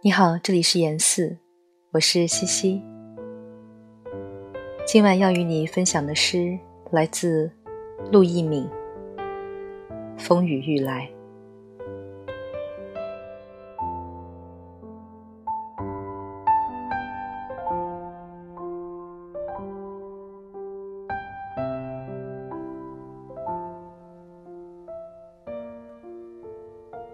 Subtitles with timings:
[0.00, 1.36] 你好，这里是言四，
[1.90, 2.80] 我是西西。
[4.86, 6.56] 今晚要与你分享的诗
[6.92, 7.50] 来自
[8.12, 8.64] 陆一敏，
[10.16, 11.04] 《风雨欲来》。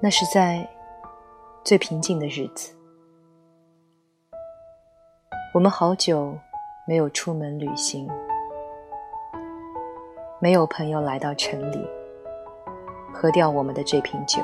[0.00, 0.66] 那是在
[1.62, 2.74] 最平静的日子。
[5.52, 6.36] 我们好久
[6.86, 8.08] 没有出门旅行，
[10.40, 11.86] 没有朋友来到城里
[13.12, 14.40] 喝掉我们的这瓶酒。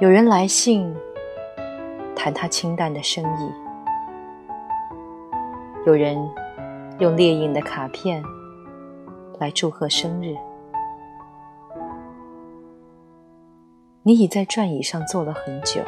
[0.00, 0.92] 有人来信
[2.16, 3.52] 谈他清淡的生意，
[5.86, 6.16] 有人
[7.00, 8.24] 用猎印的卡片
[9.38, 10.34] 来祝贺生日。
[14.06, 15.82] 你已在转椅上坐了很久。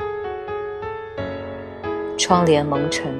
[2.16, 3.12] 窗帘蒙尘，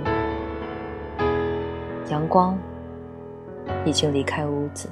[2.08, 2.58] 阳光
[3.84, 4.88] 已经离开屋子。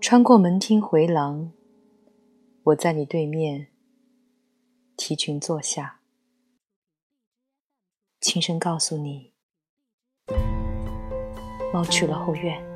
[0.00, 1.52] 穿过门厅回廊，
[2.62, 3.66] 我在你对面
[4.96, 6.00] 提裙坐下，
[8.18, 9.34] 轻声告诉你：
[11.70, 12.75] 猫去了后院。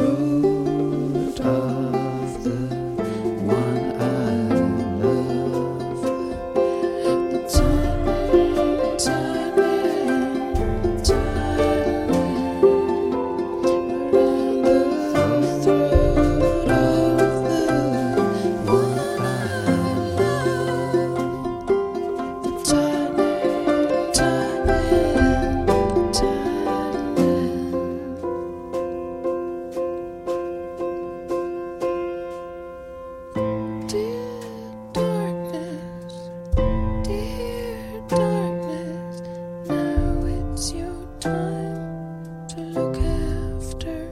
[41.21, 44.11] time to look after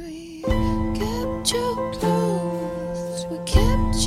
[0.00, 0.46] we
[0.94, 1.50] kept
[3.28, 4.06] we kept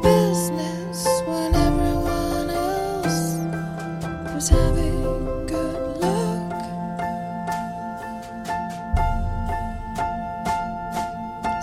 [0.00, 3.36] business when everyone else
[4.34, 6.50] was having good luck.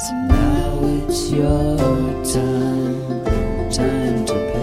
[0.05, 1.77] So now it's your
[2.25, 4.60] time time to pay.